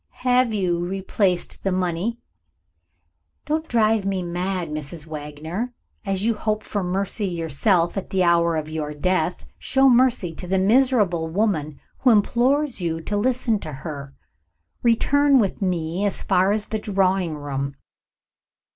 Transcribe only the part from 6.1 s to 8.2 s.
you hope for mercy yourself, at